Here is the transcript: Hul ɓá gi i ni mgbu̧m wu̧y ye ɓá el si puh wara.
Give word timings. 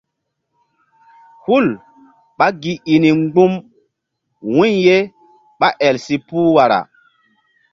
Hul 1.45 1.67
ɓá 2.37 2.47
gi 2.61 2.73
i 2.93 2.95
ni 3.01 3.09
mgbu̧m 3.19 3.53
wu̧y 4.53 4.71
ye 4.85 4.97
ɓá 5.59 5.67
el 5.87 5.95
si 6.05 6.15
puh 6.27 6.47
wara. 6.55 6.79